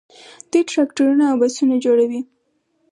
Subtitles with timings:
[0.51, 2.21] دوی ټراکټورونه او بسونه جوړوي.